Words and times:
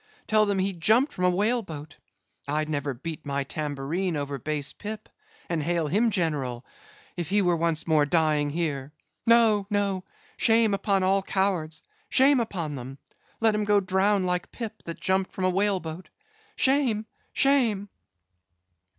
Tell 0.25 0.47
them 0.47 0.57
he 0.57 0.73
jumped 0.73 1.13
from 1.13 1.25
a 1.25 1.29
whale 1.29 1.61
boat! 1.61 1.97
I'd 2.47 2.67
never 2.69 2.95
beat 2.95 3.23
my 3.23 3.43
tambourine 3.43 4.15
over 4.15 4.39
base 4.39 4.73
Pip, 4.73 5.07
and 5.47 5.61
hail 5.61 5.85
him 5.85 6.09
General, 6.09 6.65
if 7.15 7.29
he 7.29 7.39
were 7.39 7.55
once 7.55 7.85
more 7.85 8.07
dying 8.07 8.49
here. 8.49 8.93
No, 9.27 9.67
no! 9.69 10.03
shame 10.37 10.73
upon 10.73 11.03
all 11.03 11.21
cowards—shame 11.21 12.39
upon 12.39 12.73
them! 12.73 12.97
Let 13.41 13.53
'em 13.53 13.63
go 13.63 13.79
drown 13.79 14.25
like 14.25 14.51
Pip, 14.51 14.81
that 14.85 14.99
jumped 14.99 15.31
from 15.33 15.45
a 15.45 15.51
whale 15.51 15.79
boat. 15.79 16.09
Shame! 16.55 17.05
shame!" 17.31 17.87